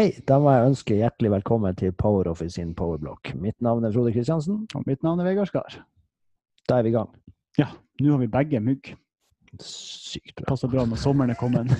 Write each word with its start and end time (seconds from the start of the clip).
Hei, 0.00 0.14
da 0.24 0.38
må 0.40 0.48
jeg 0.48 0.68
ønske 0.70 0.96
hjertelig 0.96 1.28
velkommen 1.34 1.74
til 1.76 1.90
PowerOffice 1.92 2.54
sin 2.56 2.70
Powerblock. 2.72 3.34
Mitt 3.36 3.58
navn 3.60 3.84
er 3.84 3.92
Frode 3.92 4.14
Kristiansen. 4.14 4.62
Og 4.72 4.84
mitt 4.88 5.02
navn 5.04 5.20
er 5.20 5.26
Vegard 5.28 5.50
Skar. 5.50 5.74
Da 6.64 6.78
er 6.78 6.86
vi 6.86 6.88
i 6.88 6.94
gang. 6.94 7.10
Ja, 7.60 7.66
nå 8.00 8.14
har 8.14 8.22
vi 8.22 8.28
begge 8.32 8.62
mugg. 8.64 8.88
Sykt 9.60 10.38
bra. 10.38 10.46
Passer 10.48 10.70
bra 10.72 10.86
når 10.88 11.02
sommeren 11.02 11.34
er 11.34 11.36
kommet. 11.36 11.74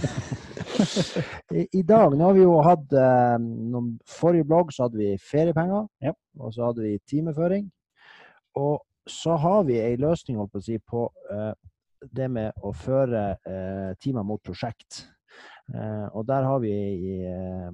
I, 1.48 1.64
I 1.80 1.82
dag, 1.88 2.12
nå 2.12 2.26
har 2.26 2.36
vi 2.36 2.42
jo 2.42 2.58
hatt 2.66 2.92
eh, 2.92 3.38
noen 3.40 3.94
Forrige 4.04 4.50
blogg 4.50 4.74
så 4.76 4.84
hadde 4.84 5.00
vi 5.00 5.14
feriepenger, 5.30 5.88
Ja. 6.04 6.12
og 6.44 6.52
så 6.52 6.68
hadde 6.68 6.84
vi 6.84 6.98
timeføring. 7.08 7.70
Og 8.60 8.82
så 9.08 9.38
har 9.40 9.64
vi 9.70 9.80
ei 9.80 9.96
løsning 9.96 10.42
holdt 10.42 10.52
på 10.58 10.60
å 10.60 10.66
si, 10.68 10.76
på 10.76 11.06
eh, 11.32 11.54
det 12.20 12.28
med 12.36 12.68
å 12.68 12.74
føre 12.76 13.24
eh, 13.48 13.96
timer 13.96 14.28
mot 14.28 14.44
prosjekt. 14.44 15.06
Eh, 15.74 16.08
og 16.16 16.26
der 16.26 16.46
har 16.46 16.60
vi 16.62 16.74
i 16.74 17.14
eh, 17.30 17.70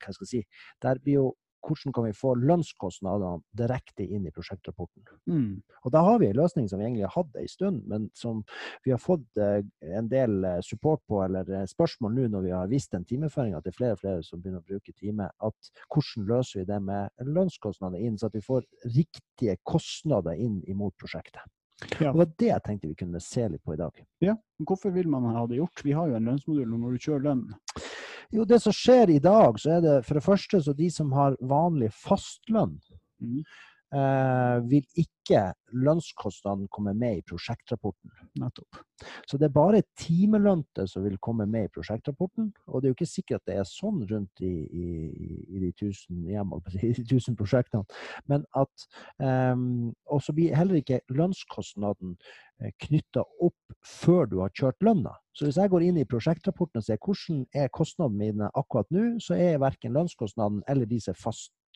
Hva 0.00 0.14
skal 0.16 0.24
jeg 0.24 0.30
si 0.30 0.42
Der 0.82 1.00
blir 1.02 1.20
jo 1.20 1.28
hvordan 1.60 1.92
kan 1.92 2.06
vi 2.06 2.14
få 2.16 2.30
lønnskostnadene 2.40 3.42
direkte 3.52 4.00
inn 4.00 4.24
i 4.24 4.30
prosjektrapporten. 4.32 5.04
Mm. 5.28 5.58
Og 5.84 5.92
da 5.92 6.00
har 6.06 6.16
vi 6.22 6.30
en 6.30 6.38
løsning 6.38 6.70
som 6.70 6.80
vi 6.80 6.86
egentlig 6.86 7.04
har 7.04 7.12
hatt 7.18 7.36
en 7.36 7.50
stund, 7.52 7.82
men 7.84 8.06
som 8.16 8.40
vi 8.80 8.94
har 8.94 9.02
fått 9.02 9.36
eh, 9.36 9.60
en 9.98 10.08
del 10.08 10.48
support 10.64 11.04
på, 11.04 11.20
eller 11.26 11.68
spørsmål 11.68 12.16
nå 12.16 12.26
når 12.32 12.46
vi 12.46 12.56
har 12.56 12.72
vist 12.72 12.96
den 12.96 13.04
timeføringa 13.04 13.60
til 13.60 13.76
flere 13.76 13.98
og 13.98 14.00
flere 14.00 14.24
som 14.24 14.40
begynner 14.40 14.64
å 14.64 14.70
bruke 14.72 14.96
time, 14.96 15.28
at 15.28 15.72
hvordan 15.92 16.30
løser 16.32 16.62
vi 16.62 16.68
det 16.72 16.80
med 16.88 17.28
lønnskostnader 17.28 18.08
inn, 18.08 18.16
så 18.16 18.32
at 18.32 18.40
vi 18.40 18.46
får 18.48 18.64
riktige 18.96 19.60
kostnader 19.60 20.40
inn 20.40 20.62
imot 20.64 20.96
prosjektet. 20.96 21.44
Ja. 22.00 22.10
Det 22.12 22.18
var 22.18 22.28
det 22.38 22.48
jeg 22.50 22.62
tenkte 22.66 22.88
vi 22.90 22.94
kunne 22.94 23.20
se 23.24 23.48
litt 23.48 23.62
på 23.64 23.74
i 23.74 23.80
dag. 23.80 24.04
ja. 24.20 24.36
Hvorfor 24.60 24.92
vil 24.92 25.08
man 25.08 25.24
ha 25.32 25.46
det 25.48 25.56
gjort? 25.56 25.80
Vi 25.84 25.92
har 25.96 26.08
jo 26.10 26.16
en 26.18 26.26
lønnsmodul 26.28 26.68
når 26.68 26.92
du 26.92 27.04
kjører 27.06 27.22
lønn. 27.24 27.46
Jo, 28.30 28.44
det 28.44 28.58
som 28.62 28.74
skjer 28.76 29.10
i 29.14 29.18
dag, 29.18 29.56
så 29.58 29.78
er 29.78 29.80
det 29.80 29.94
for 30.04 30.14
det 30.20 30.22
første 30.26 30.60
så 30.62 30.74
de 30.76 30.90
som 30.92 31.12
har 31.16 31.36
vanlig 31.40 31.92
fastlønn, 31.96 32.78
Mm. 33.20 33.42
Eh, 33.94 34.56
vil 34.70 34.86
ikke 35.02 35.52
lønnskostnaden 35.70 36.66
komme 36.72 36.94
med 36.98 37.20
i 37.20 37.24
prosjektrapporten. 37.26 38.10
Nettopp. 38.40 38.80
Så 39.28 39.38
det 39.38 39.48
er 39.48 39.54
bare 39.54 39.82
timelønte 39.98 40.86
som 40.90 41.04
vil 41.04 41.18
komme 41.22 41.46
med 41.46 41.68
i 41.68 41.72
prosjektrapporten. 41.74 42.50
Og 42.66 42.80
det 42.80 42.88
er 42.88 42.92
jo 42.92 42.98
ikke 42.98 43.08
sikkert 43.10 43.42
at 43.44 43.52
det 43.52 43.58
er 43.60 43.68
sånn 43.68 44.02
rundt 44.10 44.42
i, 44.44 44.52
i, 44.66 44.88
i 45.46 45.62
de 45.62 45.72
tusen 45.78 46.24
hjem, 46.28 46.54
i 46.82 46.92
de 46.98 47.06
tusen 47.12 47.38
prosjektene. 47.38 47.86
Men 48.30 48.46
at 48.58 48.86
um, 49.22 49.94
Og 50.10 50.22
så 50.24 50.34
blir 50.34 50.56
heller 50.56 50.80
ikke 50.80 51.00
lønnskostnaden 51.14 52.16
knytta 52.82 53.22
opp 53.40 53.76
før 53.86 54.26
du 54.28 54.40
har 54.42 54.52
kjørt 54.56 54.82
lønna. 54.84 55.14
Så 55.36 55.46
hvis 55.46 55.56
jeg 55.60 55.70
går 55.72 55.86
inn 55.86 56.00
i 56.00 56.08
prosjektrapporten 56.08 56.82
og 56.82 56.84
ser 56.84 56.98
hvordan 57.00 57.44
er 57.56 57.70
kostnadene 57.72 58.18
mine 58.18 58.50
akkurat 58.58 58.90
nå, 58.92 59.04
så 59.22 59.38
er 59.38 59.62
verken 59.62 59.94
lønnskostnaden 59.96 60.60
eller 60.68 60.90
disse 60.90 61.14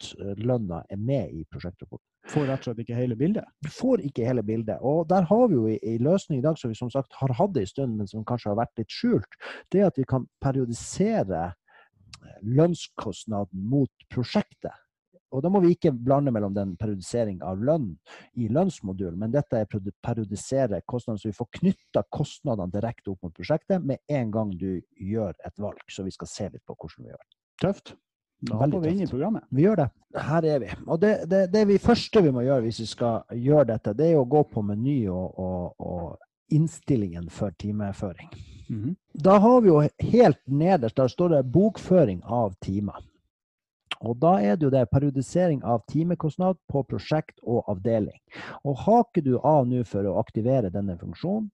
fastlønna 0.01 0.85
er 0.91 0.97
med 0.97 1.33
i 1.33 1.45
prosjektrapporten. 1.51 2.07
Får 2.29 2.47
rett 2.49 2.63
og 2.63 2.71
slett 2.71 2.85
ikke 2.85 2.97
hele 2.97 3.17
bildet. 3.17 3.45
Får 3.69 4.01
ikke 4.01 4.27
hele 4.27 4.43
bildet. 4.43 4.79
Og 4.81 5.09
der 5.09 5.23
har 5.29 5.49
vi 5.49 5.55
jo 5.55 5.67
en 5.69 6.05
løsning 6.05 6.41
i 6.41 6.45
dag 6.45 6.57
som 6.59 6.71
vi 6.71 6.79
som 6.79 6.91
sagt 6.91 7.13
har 7.13 7.33
hatt 7.33 7.57
en 7.57 7.67
stund, 7.67 7.97
men 7.99 8.07
som 8.09 8.25
kanskje 8.25 8.51
har 8.51 8.63
vært 8.63 8.79
litt 8.79 8.91
skjult. 8.91 9.37
Det 9.71 9.81
er 9.81 9.91
at 9.91 9.99
vi 9.99 10.05
kan 10.09 10.27
periodisere 10.41 11.53
lønnskostnaden 12.43 13.69
mot 13.69 13.91
prosjektet. 14.11 14.73
Og 15.35 15.43
da 15.43 15.51
må 15.51 15.59
vi 15.65 15.73
ikke 15.75 15.91
blande 15.91 16.31
mellom 16.31 16.55
den 16.55 16.77
periodisering 16.79 17.41
av 17.43 17.59
lønn 17.59 17.89
i 18.39 18.47
lønnsmodulen, 18.55 19.19
men 19.19 19.33
dette 19.35 19.59
er 19.59 19.67
periodisere 19.67 20.79
kostnadene, 20.87 21.19
så 21.19 21.33
vi 21.33 21.37
får 21.41 21.49
knytta 21.59 22.05
kostnadene 22.15 22.71
direkte 22.71 23.11
opp 23.11 23.27
mot 23.27 23.35
prosjektet 23.35 23.83
med 23.83 23.99
en 24.15 24.31
gang 24.31 24.55
du 24.55 24.79
gjør 24.95 25.35
et 25.45 25.59
valg. 25.59 25.83
Så 25.91 26.07
vi 26.07 26.15
skal 26.15 26.31
se 26.31 26.49
litt 26.55 26.63
på 26.65 26.79
hvordan 26.79 27.03
vi 27.03 27.11
gjør 27.11 27.25
det. 27.27 27.41
Tøft. 27.67 27.97
Da 28.45 28.59
Veldig 28.61 28.77
går 28.77 28.85
vi 28.85 28.93
inn 28.93 29.05
i 29.05 29.11
programmet. 29.11 29.45
Vi 29.49 29.65
gjør 29.65 29.81
det. 29.85 29.89
Her 30.21 30.47
er 30.47 30.59
vi. 30.63 30.69
Og 30.87 31.01
det, 31.01 31.13
det, 31.31 31.47
det 31.53 31.65
vi 31.69 31.79
første 31.83 32.23
vi 32.23 32.33
må 32.35 32.45
gjøre 32.45 32.67
hvis 32.67 32.83
vi 32.85 32.89
skal 32.91 33.39
gjøre 33.47 33.71
dette, 33.73 33.95
det 33.97 34.11
er 34.11 34.21
å 34.21 34.29
gå 34.29 34.45
på 34.51 34.63
meny 34.63 34.99
og, 35.13 35.39
og, 35.41 35.81
og 35.81 36.55
innstillingen 36.55 37.31
for 37.33 37.57
timeføring. 37.59 38.31
Mhm. 38.69 38.95
Da 39.25 39.39
har 39.39 39.61
vi 39.63 39.69
jo 39.71 39.81
helt 39.83 40.41
nederst, 40.47 40.97
der 40.97 41.09
står 41.09 41.37
det 41.37 41.43
bokføring 41.53 42.23
av 42.25 42.55
timer. 42.65 43.03
Og 44.05 44.19
da 44.21 44.35
er 44.43 44.57
det 44.57 44.67
jo 44.67 44.73
det 44.73 44.89
periodisering 44.93 45.63
av 45.65 45.85
timekostnad 45.89 46.59
på 46.69 46.83
prosjekt 46.89 47.39
og 47.43 47.65
avdeling. 47.71 48.19
Og 48.65 48.77
haker 48.85 49.25
du 49.25 49.37
av 49.39 49.69
nå 49.69 49.85
for 49.89 50.05
å 50.05 50.19
aktivere 50.21 50.73
denne 50.75 50.97
funksjonen 51.01 51.49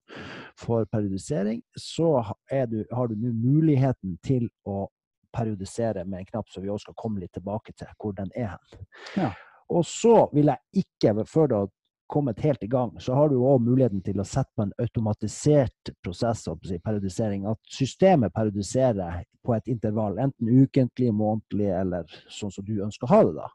for 0.59 0.89
periodisering, 0.91 1.61
så 1.79 2.25
du, 2.71 2.81
har 2.91 3.11
du 3.11 3.15
nå 3.15 3.35
muligheten 3.37 4.17
til 4.27 4.49
å 4.67 4.89
periodisere 5.33 6.05
med 6.05 6.19
en 6.21 6.27
knapp 6.33 6.49
som 6.51 6.63
vi 6.63 6.71
også 6.71 6.91
skal 6.91 6.99
komme 7.03 7.21
litt 7.21 7.33
tilbake 7.37 7.73
til 7.79 7.91
hvor 7.99 8.13
den 8.17 8.31
er 8.37 8.55
hen. 8.57 8.87
Ja. 9.17 9.31
Og 9.71 9.85
så 9.87 10.29
vil 10.35 10.51
jeg 10.51 10.85
ikke, 10.85 11.15
før 11.31 11.47
du 11.47 11.55
har 11.55 11.69
kommet 12.11 12.41
helt 12.43 12.63
i 12.63 12.67
gang, 12.67 12.97
så 13.01 13.15
har 13.15 13.29
du 13.31 13.37
òg 13.39 13.63
muligheten 13.63 14.03
til 14.03 14.19
å 14.19 14.27
sette 14.27 14.51
på 14.59 14.65
en 14.67 14.73
automatisert 14.83 15.93
prosess, 16.03 16.49
periodisering. 16.85 17.47
At 17.47 17.59
systemet 17.71 18.35
periodiserer 18.35 19.23
på 19.47 19.55
et 19.55 19.71
intervall, 19.71 20.19
enten 20.19 20.51
ukentlig, 20.51 21.13
månedlig 21.15 21.71
eller 21.71 22.11
sånn 22.29 22.51
som 22.51 22.67
du 22.67 22.81
ønsker 22.83 23.07
å 23.07 23.13
ha 23.15 23.21
det. 23.29 23.35
da. 23.39 23.49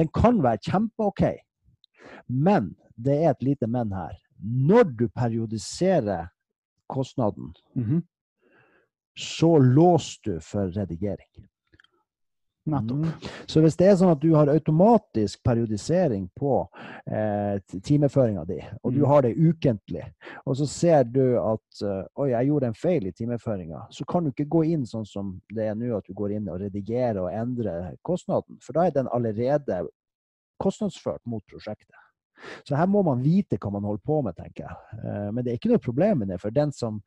Den 0.00 0.08
kan 0.08 0.42
være 0.42 0.58
kjempe-OK, 0.66 1.22
men 2.28 2.74
det 2.98 3.20
er 3.22 3.30
et 3.30 3.46
lite 3.46 3.70
men 3.70 3.92
her. 3.94 4.18
Når 4.42 4.90
du 4.96 5.08
periodiserer 5.08 6.28
kostnaden, 6.88 7.54
Mhm. 7.76 8.02
Så 9.20 9.58
låser 9.60 10.20
du 10.24 10.40
for 10.40 10.72
redigering. 10.72 11.46
Nettopp. 12.70 12.98
Mm. 12.98 13.08
Så 13.46 13.60
hvis 13.64 13.76
det 13.80 13.86
er 13.88 13.94
sånn 13.96 14.12
at 14.12 14.20
du 14.20 14.34
har 14.36 14.50
automatisk 14.52 15.40
periodisering 15.44 16.26
på 16.36 16.58
eh, 17.08 17.56
timeføringa 17.82 18.44
di, 18.48 18.58
og 18.84 18.92
du 18.92 19.00
Mm. 19.00 19.08
har 19.08 19.22
det 19.22 19.32
ukentlig, 19.36 20.04
og 20.44 20.56
så 20.56 20.66
ser 20.68 21.04
du 21.04 21.38
at 21.40 21.82
eh, 21.82 22.04
oi, 22.20 22.28
jeg 22.30 22.50
gjorde 22.50 22.66
en 22.68 22.76
feil 22.76 23.06
i 23.08 23.12
timeføringa, 23.16 23.86
så 23.90 24.04
kan 24.04 24.24
du 24.24 24.30
ikke 24.30 24.48
gå 24.48 24.64
inn 24.74 24.84
sånn 24.86 25.08
som 25.08 25.40
det 25.48 25.70
er 25.70 25.74
nå, 25.74 25.96
at 25.96 26.06
du 26.06 26.12
går 26.14 26.36
inn 26.36 26.48
og 26.52 26.60
redigerer 26.60 27.22
og 27.24 27.32
endrer 27.32 27.96
kostnaden. 28.04 28.60
For 28.60 28.76
da 28.76 28.86
er 28.86 28.90
den 28.90 29.08
allerede 29.08 29.86
kostnadsført 30.60 31.24
mot 31.24 31.42
prosjektet. 31.48 31.96
Så 32.68 32.76
her 32.78 32.88
må 32.90 33.02
man 33.06 33.22
vite 33.24 33.58
hva 33.60 33.72
man 33.74 33.86
holder 33.86 34.04
på 34.06 34.20
med, 34.26 34.36
tenker 34.38 34.66
jeg. 34.66 35.00
Eh, 35.00 35.30
Men 35.32 35.44
det 35.44 35.52
er 35.52 35.60
ikke 35.60 35.72
noe 35.72 35.82
problem 35.82 36.22
med 36.22 36.32
det, 36.32 36.40
for 36.42 36.54
den 36.54 36.72
som, 36.72 37.00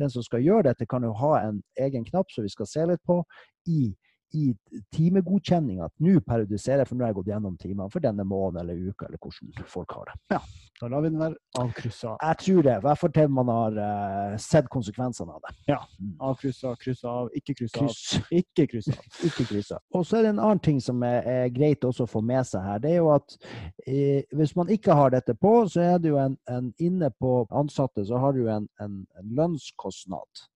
den 0.00 0.12
som 0.12 0.24
skal 0.26 0.44
gjøre 0.44 0.70
dette, 0.70 0.88
kan 0.90 1.04
jo 1.06 1.12
ha 1.20 1.32
en 1.46 1.62
egen 1.78 2.04
knapp 2.08 2.30
som 2.32 2.46
vi 2.46 2.52
skal 2.52 2.68
se 2.70 2.86
litt 2.92 3.02
på, 3.06 3.22
i, 3.68 3.90
i 4.36 4.50
timegodkjenninga. 4.94 5.88
At 5.90 6.04
nå 6.04 6.20
periodiserer 6.26 6.84
jeg, 6.84 6.90
for 6.90 6.98
nå 6.98 7.04
har 7.04 7.12
jeg 7.12 7.20
gått 7.20 7.30
gjennom 7.32 7.56
timene 7.60 7.90
for 7.92 8.04
denne 8.04 8.26
måneden 8.26 8.62
eller 8.64 8.90
uka, 8.90 9.08
eller 9.08 9.20
hvordan 9.22 9.70
folk 9.70 9.96
har 9.96 10.10
det. 10.10 10.18
Ja, 10.36 10.42
Da 10.80 10.88
lar 10.88 11.02
vi 11.04 11.10
den 11.10 11.20
være 11.20 11.36
avkryssa. 11.60 12.14
Jeg 12.22 12.36
tror 12.40 12.62
det, 12.64 12.74
i 12.78 12.84
hvert 12.86 12.98
fall 12.98 13.12
til 13.12 13.32
man 13.36 13.50
har 13.52 13.74
uh, 13.76 14.36
sett 14.40 14.68
konsekvensene 14.72 15.34
av 15.36 15.42
det. 15.44 15.52
Ja. 15.68 15.80
Avkryssa, 16.24 16.72
kryssa 16.80 17.10
av, 17.10 17.28
ikke 17.36 17.54
kryssa 17.58 17.82
av. 17.84 17.98
Ikke 18.40 18.66
kryssa 18.70 18.94
av. 18.96 19.10
ikke 19.28 19.44
kryssa. 19.50 19.80
Og 19.94 20.06
så 20.08 20.16
er 20.16 20.24
det 20.24 20.30
en 20.34 20.40
annen 20.40 20.62
ting 20.64 20.80
som 20.80 21.02
er, 21.04 21.20
er 21.28 21.52
greit 21.52 21.84
også 21.84 22.06
å 22.06 22.12
få 22.14 22.22
med 22.24 22.48
seg 22.48 22.64
her. 22.64 22.80
Det 22.80 22.94
er 22.94 23.02
jo 23.02 23.10
at 23.12 23.36
eh, 23.84 24.24
hvis 24.36 24.54
man 24.56 24.72
ikke 24.72 24.96
har 24.96 25.12
dette 25.12 25.36
på, 25.36 25.52
så 25.68 25.84
er 25.84 26.00
det 26.00 26.14
jo 26.14 26.20
en, 26.22 26.38
en 26.48 26.72
inne 26.80 27.12
på 27.20 27.34
ansatte, 27.50 28.06
så 28.08 28.22
har 28.22 28.32
du 28.38 28.46
en, 28.48 28.68
en, 28.80 29.02
en 29.20 29.36
lønnskostnad. 29.36 30.46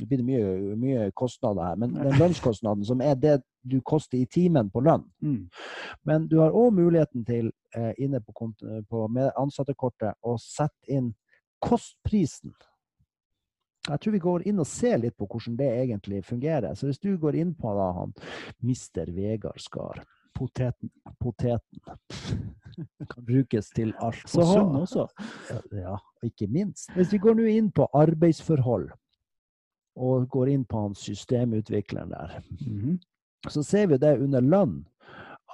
Det 0.00 0.06
blir 0.08 0.22
mye, 0.24 0.74
mye 0.80 1.10
kostnader 1.12 1.66
her, 1.70 1.76
men 1.82 1.92
den 1.98 2.16
lønnskostnaden 2.18 2.86
som 2.88 3.02
er 3.04 3.14
det 3.20 3.36
du 3.62 3.80
koster 3.84 4.16
i 4.18 4.24
timen 4.26 4.70
på 4.72 4.80
lønn. 4.80 5.02
Mm. 5.20 5.42
Men 6.08 6.26
du 6.30 6.38
har 6.40 6.54
òg 6.56 6.72
muligheten 6.78 7.24
til 7.28 7.50
eh, 7.76 7.92
inne 8.00 8.22
på, 8.24 8.32
på 8.88 9.02
med 9.12 9.28
ansattekortet 9.36 10.16
å 10.24 10.38
sette 10.40 10.88
inn 10.88 11.10
kostprisen. 11.60 12.54
Jeg 13.88 14.00
tror 14.00 14.12
vi 14.12 14.22
går 14.22 14.46
inn 14.48 14.60
og 14.60 14.68
ser 14.68 14.98
litt 15.00 15.16
på 15.18 15.26
hvordan 15.28 15.56
det 15.58 15.68
egentlig 15.82 16.22
fungerer. 16.24 16.74
Så 16.76 16.88
hvis 16.88 17.00
du 17.00 17.14
går 17.20 17.36
inn 17.40 17.52
på 17.56 17.72
da, 17.76 17.90
han 17.96 18.12
Mister 18.64 19.08
Vegard 19.12 19.60
Skar, 19.60 20.02
Poteten. 20.36 20.88
poteten, 21.20 21.80
kan 23.10 23.24
brukes 23.26 23.68
til 23.76 23.92
alt. 24.00 24.24
Og 24.36 24.46
har- 24.46 24.54
sønn 24.54 24.76
også. 24.80 25.06
ja, 25.76 25.96
ikke 26.24 26.46
minst. 26.48 26.88
Hvis 26.96 27.12
vi 27.12 27.18
går 27.18 27.34
nå 27.34 27.48
inn 27.50 27.70
på 27.72 27.88
arbeidsforhold, 27.92 28.90
og 29.96 30.28
går 30.30 30.48
inn 30.54 30.64
på 30.64 30.82
han 30.82 30.94
systemutvikleren 30.94 32.10
der, 32.10 32.40
Mhm. 32.60 32.98
så 33.48 33.62
ser 33.64 33.86
vi 33.86 33.96
det 33.98 34.18
under 34.20 34.40
lønn 34.40 34.84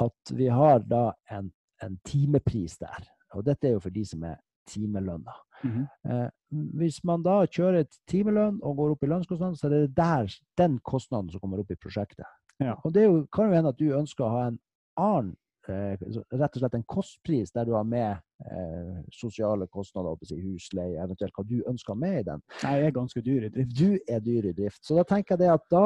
at 0.00 0.32
vi 0.32 0.46
har 0.48 0.78
da 0.80 1.12
en, 1.30 1.52
en 1.82 1.98
timepris 2.04 2.78
der. 2.78 3.06
Og 3.34 3.44
dette 3.44 3.64
er 3.68 3.72
jo 3.72 3.80
for 3.80 3.90
de 3.90 4.04
som 4.04 4.22
er 4.24 4.36
timelønna. 4.68 5.32
Mhm. 5.64 5.86
Eh, 6.04 6.28
hvis 6.76 7.02
man 7.04 7.22
da 7.22 7.46
kjører 7.46 7.80
et 7.80 7.96
timelønn 8.08 8.60
og 8.62 8.76
går 8.76 8.90
opp 8.90 9.02
i 9.02 9.06
lønnskostnaden, 9.06 9.56
så 9.56 9.66
er 9.66 9.70
det 9.70 9.94
der 9.96 10.26
den 10.58 10.78
kostnaden 10.84 11.30
som 11.30 11.40
kommer 11.40 11.58
opp 11.60 11.70
i 11.70 11.74
prosjektet. 11.76 12.26
Ja. 12.60 12.74
Og 12.84 12.92
det 12.92 13.04
jo, 13.04 13.26
kan 13.32 13.48
jo 13.48 13.54
hende 13.56 13.68
at 13.68 13.78
du 13.78 13.90
ønsker 13.96 14.24
å 14.24 14.30
ha 14.30 14.46
en 14.48 14.58
annen 14.96 15.36
rett 15.68 16.56
og 16.56 16.60
slett 16.60 16.74
en 16.78 16.86
kostpris 16.88 17.52
der 17.54 17.64
du 17.68 17.72
har 17.76 17.84
med 17.84 18.16
eh, 18.46 19.00
sosiale 19.12 19.66
kostnader, 19.66 20.16
husleie, 20.42 21.02
eventuelt 21.02 21.34
hva 21.36 21.46
du 21.46 21.62
ønsker 21.68 21.94
med 21.98 22.20
i 22.20 22.26
den. 22.30 22.42
Jeg 22.62 22.86
er 22.86 22.94
ganske 22.94 23.22
dyr 23.24 23.48
i 23.48 23.52
drift. 23.54 23.74
Du 23.78 23.98
er 24.08 24.20
dyr 24.20 24.50
i 24.50 24.54
drift. 24.56 24.82
Så 24.86 24.96
da 24.98 25.06
tenker 25.08 25.34
jeg 25.36 25.44
det 25.44 25.52
at 25.54 25.66
da 25.72 25.84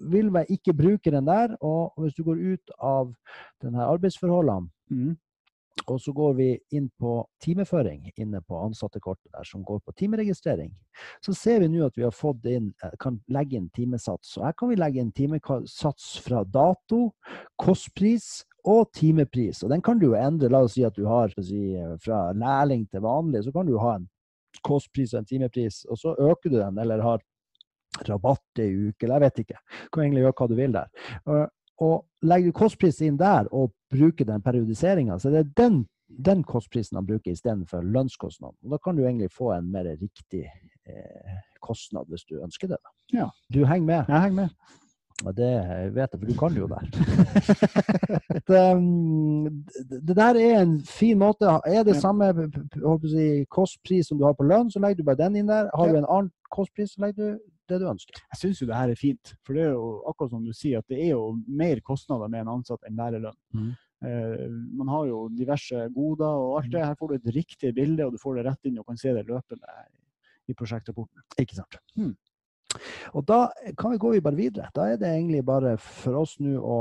vil 0.00 0.30
vi 0.34 0.44
ikke 0.56 0.74
bruke 0.76 1.10
den 1.10 1.26
der. 1.26 1.56
Og 1.64 1.92
hvis 2.02 2.14
du 2.14 2.24
går 2.24 2.42
ut 2.52 2.74
av 2.80 3.14
denne 3.62 3.84
arbeidsforholdene, 3.84 4.70
Mhm. 4.90 5.16
Og 5.92 6.00
så 6.02 6.12
går 6.12 6.34
vi 6.38 6.48
inn 6.76 6.88
på 7.00 7.18
timeføring 7.42 8.10
inne 8.16 8.40
på 8.42 8.58
ansattekortet 8.58 9.30
der, 9.32 9.44
som 9.44 9.64
går 9.66 9.80
på 9.84 9.94
timeregistrering, 10.00 10.72
så 11.24 11.34
ser 11.36 11.62
vi 11.62 11.70
nå 11.72 11.86
at 11.86 11.96
vi 11.98 12.04
har 12.06 12.14
fått 12.14 12.46
inn, 12.50 12.72
eh, 12.82 12.96
kan 13.00 13.20
legge 13.32 13.58
inn 13.58 13.70
timesats. 13.74 14.36
Og 14.38 14.46
her 14.48 14.56
kan 14.58 14.72
vi 14.72 14.80
legge 14.80 15.00
inn 15.02 15.12
timesats 15.12 16.16
fra 16.24 16.42
dato, 16.44 17.12
kostpris 17.60 18.44
og 18.66 18.90
timepris. 18.96 19.62
Og 19.62 19.70
den 19.70 19.82
kan 19.82 19.98
du 19.98 20.08
jo 20.10 20.18
endre. 20.18 20.50
La 20.50 20.64
oss 20.66 20.74
si 20.74 20.84
at 20.84 20.96
du 20.96 21.06
har 21.06 21.32
si, 21.38 21.74
eh, 21.74 21.96
fra 22.02 22.32
lærling 22.32 22.86
til 22.90 23.00
vanlig, 23.00 23.44
så 23.44 23.52
kan 23.52 23.66
du 23.66 23.78
ha 23.78 23.96
en 23.96 24.08
kostpris 24.64 25.14
og 25.14 25.22
en 25.22 25.30
timepris, 25.30 25.84
og 25.90 25.98
så 25.98 26.16
øker 26.16 26.50
du 26.50 26.56
den, 26.56 26.78
eller 26.78 27.02
har 27.02 27.20
rabatt 28.08 28.60
i 28.60 28.68
uke, 28.88 29.04
eller 29.04 29.20
jeg 29.20 29.24
vet 29.26 29.38
ikke. 29.44 29.58
Du 29.84 29.88
kan 29.92 30.04
egentlig 30.04 30.24
gjøre 30.24 30.36
hva 30.40 30.48
du 30.48 30.56
vil 30.58 30.72
der. 30.76 30.88
Og, 31.82 32.06
legger 32.24 32.50
du 32.50 32.56
kostpris 32.56 33.02
inn 33.04 33.18
der 33.20 33.50
og 33.54 33.74
bruker 33.92 34.26
den 34.28 34.42
periodiseringa, 34.42 35.18
så 35.18 35.28
er 35.28 35.42
det 35.42 35.56
den, 35.58 35.82
den 36.08 36.42
kostprisen 36.46 36.96
han 36.96 37.06
bruker 37.06 37.34
istedenfor 37.34 37.84
lønnskostnaden. 37.84 38.56
Og 38.64 38.74
da 38.74 38.80
kan 38.82 38.96
du 38.96 39.04
egentlig 39.04 39.30
få 39.34 39.52
en 39.54 39.68
mer 39.72 39.90
riktig 40.00 40.46
eh, 40.46 41.36
kostnad 41.62 42.08
hvis 42.10 42.24
du 42.24 42.40
ønsker 42.40 42.72
det. 42.72 42.80
Ja. 43.12 43.28
Du 43.52 43.64
henger 43.64 43.86
med? 43.86 44.02
Jeg 44.08 44.22
henger 44.22 44.42
med. 44.42 44.82
Og 45.24 45.32
det 45.36 45.52
vet 45.94 46.12
jeg, 46.12 46.18
for 46.20 46.28
du 46.28 46.34
kan 46.36 46.56
jo 46.56 46.66
det. 46.68 46.80
det, 48.48 48.64
um, 48.76 49.62
det 49.88 50.16
der 50.16 50.36
er 50.36 50.60
en 50.60 50.74
fin 50.84 51.18
måte. 51.18 51.48
Er 51.64 51.86
det 51.88 51.96
samme 51.96 52.28
si, 53.08 53.44
kostpris 53.50 54.10
som 54.10 54.18
du 54.18 54.26
har 54.26 54.36
på 54.36 54.44
lønn, 54.44 54.68
så 54.70 54.82
legger 54.82 55.00
du 55.00 55.08
bare 55.08 55.22
den 55.22 55.38
inn 55.40 55.48
der. 55.48 55.70
Har 55.72 55.88
du 55.88 55.96
en 55.96 56.08
annen 56.08 56.30
kostpris, 56.52 56.92
så 56.92 57.06
legger 57.06 57.22
du 57.22 57.38
det 57.70 57.80
du 57.82 57.88
ønsker. 57.90 58.20
Jeg 58.32 58.40
syns 58.40 58.60
jo 58.62 58.68
det 58.68 58.78
her 58.78 58.92
er 58.92 59.00
fint. 59.00 59.34
For 59.46 59.56
det 59.56 59.66
er 59.66 59.74
jo 59.74 59.88
akkurat 60.10 60.32
som 60.34 60.44
du 60.46 60.52
sier, 60.56 60.82
at 60.82 60.92
det 60.92 61.00
er 61.02 61.12
jo 61.14 61.34
mer 61.46 61.82
kostnader 61.86 62.30
med 62.32 62.44
en 62.44 62.54
ansatt 62.58 62.86
enn 62.88 63.00
lærerlønn. 63.00 63.38
Mm. 63.56 63.72
Eh, 64.06 64.46
man 64.76 64.92
har 64.92 65.08
jo 65.08 65.22
diverse 65.32 65.88
goder 65.94 66.44
og 66.44 66.60
alt 66.60 66.72
det. 66.74 66.84
Her 66.84 66.98
får 67.00 67.12
du 67.12 67.16
et 67.18 67.34
riktig 67.38 67.74
bilde, 67.76 68.06
og 68.06 68.14
du 68.14 68.22
får 68.22 68.38
det 68.38 68.46
rett 68.50 68.70
inn 68.70 68.80
og 68.82 68.88
kan 68.90 69.00
se 69.00 69.14
det 69.16 69.26
løpende 69.28 69.82
i 70.46 70.56
prosjektrapporten. 70.56 71.26
Ikke 71.42 71.58
sant? 71.58 71.78
Mm. 71.98 72.14
Og 73.16 73.24
da 73.26 73.46
kan 73.78 73.94
vi 73.94 74.00
gå 74.02 74.12
vi 74.16 74.22
bare 74.24 74.38
videre. 74.38 74.70
Da 74.76 74.90
er 74.90 75.00
det 75.00 75.08
egentlig 75.08 75.44
bare 75.46 75.76
for 75.80 76.20
oss 76.22 76.36
nå 76.42 76.58
å, 76.60 76.80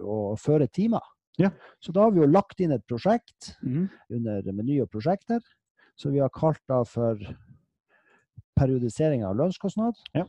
å 0.00 0.18
føre 0.40 0.70
timer. 0.70 1.04
Ja. 1.40 1.50
Så 1.80 1.92
da 1.96 2.04
har 2.06 2.14
vi 2.14 2.22
jo 2.22 2.28
lagt 2.28 2.60
inn 2.60 2.74
et 2.74 2.84
prosjekt 2.88 3.54
mm. 3.64 3.86
under 4.16 4.52
meny 4.52 4.80
og 4.84 4.90
prosjekter. 4.92 5.40
som 6.00 6.12
vi 6.12 6.20
har 6.20 6.30
kalt 6.32 6.62
da 6.68 6.80
for 6.88 7.20
periodisering 8.60 9.24
av 9.26 9.36
lønnskostnad. 9.40 9.94
Ja. 10.16 10.24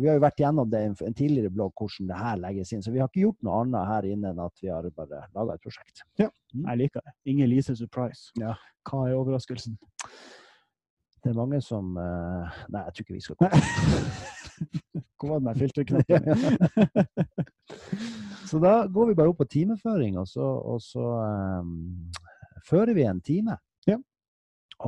Vi 0.00 0.08
har 0.08 0.14
jo 0.16 0.24
vært 0.24 0.40
gjennom 0.40 0.68
det 0.72 0.80
i 0.80 0.86
en, 0.88 0.96
en 1.04 1.16
tidligere 1.16 1.52
blogg, 1.52 1.72
hvordan 1.76 2.08
det 2.08 2.18
her 2.18 2.36
legges 2.40 2.72
inn. 2.72 2.82
Så 2.84 2.92
vi 2.94 3.00
har 3.02 3.08
ikke 3.10 3.26
gjort 3.26 3.40
noe 3.44 3.54
annet 3.60 3.90
her 3.90 4.02
inne 4.08 4.26
enn 4.32 4.42
at 4.42 4.56
vi 4.62 4.68
har 4.72 4.84
bare 4.96 5.18
laga 5.36 5.56
et 5.56 5.64
prosjekt. 5.66 5.96
Ja, 6.20 6.28
Jeg 6.56 6.76
liker 6.80 7.00
det. 7.04 7.12
Inger 7.28 7.48
Lise 7.50 7.74
surprise. 7.76 8.22
Ja. 8.40 8.52
Hva 8.88 8.98
er 9.08 9.18
overraskelsen? 9.18 9.74
Det 11.20 11.28
er 11.34 11.36
mange 11.36 11.60
som 11.60 11.84
uh, 12.00 12.48
Nei, 12.72 12.80
jeg 12.86 12.92
tror 12.96 13.04
ikke 13.04 13.18
vi 13.18 13.20
skal 13.20 13.36
gå 13.36 13.44
Hvor 15.20 15.28
var 15.28 15.36
den 15.42 15.50
der 15.50 15.60
filterknappen? 15.60 16.22
Så 18.50 18.58
da 18.58 18.86
går 18.90 19.10
vi 19.10 19.14
bare 19.14 19.30
opp 19.30 19.38
på 19.38 19.46
timeføring, 19.46 20.16
og 20.18 20.26
så, 20.26 20.42
og 20.42 20.80
så 20.82 21.04
um, 21.62 22.10
fører 22.66 22.96
vi 22.96 23.04
en 23.06 23.20
time. 23.22 23.54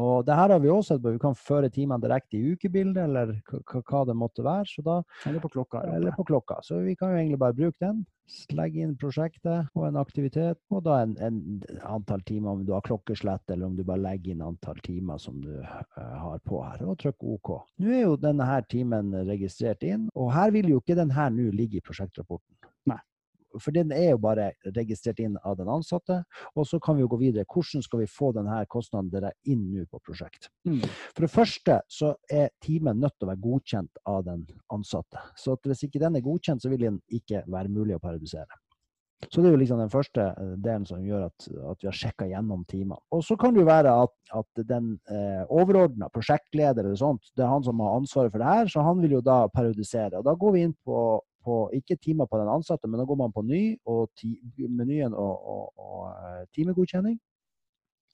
Og 0.01 0.25
det 0.25 0.37
her 0.37 0.55
har 0.55 0.61
vi 0.63 0.71
også 0.73 0.95
sett 0.95 1.03
på. 1.05 1.13
Vi 1.13 1.21
kan 1.21 1.37
føre 1.37 1.69
timene 1.73 2.01
direkte 2.01 2.39
i 2.39 2.55
ukebildet, 2.55 3.03
eller 3.05 3.35
hva 3.45 4.05
det 4.09 4.17
måtte 4.17 4.45
være. 4.45 4.65
Så 4.71 4.85
da, 4.87 5.03
Eller 5.29 5.43
på 5.43 5.51
klokka? 5.53 5.83
eller 5.85 6.17
på 6.17 6.25
klokka. 6.25 6.63
Så 6.63 6.81
vi 6.81 6.97
kan 6.97 7.13
jo 7.13 7.21
egentlig 7.21 7.39
bare 7.39 7.57
bruke 7.59 7.79
den. 7.81 8.05
Legge 8.57 8.81
inn 8.81 8.95
prosjektet 8.97 9.69
og 9.77 9.83
en 9.85 9.99
aktivitet, 10.01 10.57
og 10.73 10.85
da 10.87 11.03
en, 11.03 11.13
en 11.21 11.41
antall 11.85 12.23
timer, 12.25 12.55
om 12.55 12.63
du 12.65 12.73
har 12.73 12.85
klokkeslett, 12.87 13.45
eller 13.51 13.67
om 13.67 13.75
du 13.77 13.83
bare 13.85 14.01
legger 14.01 14.33
inn 14.33 14.45
antall 14.47 14.79
timer 14.81 15.21
som 15.21 15.37
du 15.43 15.51
uh, 15.61 15.83
har 15.99 16.41
på 16.47 16.63
her, 16.65 16.81
og 16.87 16.97
trykk 17.03 17.27
OK. 17.35 17.51
Nå 17.83 17.93
er 17.93 18.07
jo 18.07 18.17
denne 18.17 18.47
her 18.49 18.65
timen 18.71 19.13
registrert 19.29 19.85
inn, 19.85 20.09
og 20.17 20.33
her 20.33 20.55
vil 20.55 20.71
jo 20.73 20.81
ikke 20.81 20.97
den 20.97 21.13
her 21.13 21.29
nå 21.35 21.51
ligge 21.53 21.83
i 21.83 21.85
prosjektrapporten. 21.85 22.62
For 23.61 23.75
den 23.75 23.93
er 23.95 24.13
jo 24.13 24.21
bare 24.23 24.51
registrert 24.77 25.21
inn 25.23 25.37
av 25.43 25.59
den 25.59 25.71
ansatte, 25.73 26.23
og 26.57 26.67
så 26.69 26.81
kan 26.83 26.97
vi 26.97 27.05
jo 27.05 27.11
gå 27.13 27.21
videre. 27.21 27.47
Hvordan 27.49 27.85
skal 27.85 28.03
vi 28.03 28.11
få 28.11 28.33
denne 28.37 28.63
kostnaden 28.73 29.11
dere 29.13 29.35
inn 29.51 29.65
nå 29.73 29.87
på 29.91 30.01
prosjekt? 30.07 30.51
Mm. 30.69 30.83
For 31.13 31.27
det 31.27 31.33
første 31.33 31.79
så 31.93 32.15
er 32.31 32.53
timen 32.65 33.01
nødt 33.03 33.19
til 33.19 33.29
å 33.29 33.33
være 33.33 33.45
godkjent 33.47 34.03
av 34.09 34.25
den 34.29 34.45
ansatte. 34.75 35.23
Så 35.37 35.57
hvis 35.67 35.87
ikke 35.89 36.03
den 36.03 36.19
er 36.19 36.27
godkjent, 36.27 36.65
så 36.65 36.73
vil 36.73 36.87
den 36.89 37.01
ikke 37.13 37.45
være 37.51 37.73
mulig 37.73 37.97
å 37.97 38.03
periodisere. 38.03 38.63
Så 39.31 39.41
det 39.41 39.49
er 39.49 39.55
jo 39.55 39.61
liksom 39.61 39.81
den 39.81 39.93
første 39.93 40.25
eh, 40.31 40.55
delen 40.63 40.85
som 40.89 41.03
gjør 41.05 41.27
at, 41.29 41.47
at 41.73 41.83
vi 41.83 41.89
har 41.89 41.97
sjekka 41.97 42.27
gjennom 42.31 42.65
timene. 42.71 42.99
Og 43.15 43.23
så 43.27 43.37
kan 43.39 43.55
det 43.55 43.63
jo 43.63 43.69
være 43.69 43.93
at, 44.05 44.15
at 44.35 44.63
den 44.69 44.97
eh, 45.11 45.43
overordna 45.47 46.09
prosjektleder 46.13 46.83
eller 46.85 46.99
sånt, 46.99 47.31
det 47.37 47.45
er 47.45 47.53
han 47.53 47.65
som 47.67 47.83
har 47.85 48.01
ansvaret 48.01 48.35
for 48.35 48.43
det 48.43 48.51
her, 48.51 48.73
så 48.73 48.87
han 48.87 49.03
vil 49.03 49.19
jo 49.19 49.23
da 49.25 49.45
periodisere. 49.55 50.19
Og 50.19 50.27
da 50.27 50.35
går 50.39 50.57
vi 50.57 50.65
inn 50.67 50.75
på, 50.87 50.97
på 51.45 51.59
ikke 51.77 51.99
timer 52.01 52.29
på 52.31 52.39
den 52.41 52.51
ansatte, 52.53 52.89
men 52.89 53.01
da 53.01 53.07
går 53.09 53.19
man 53.21 53.35
på 53.35 53.45
ny 53.47 53.63
og 53.91 54.11
ti, 54.19 54.35
menyen 54.69 55.15
og, 55.15 55.47
og, 55.55 55.69
og 55.77 56.03
eh, 56.13 56.43
timegodkjenning. 56.57 57.19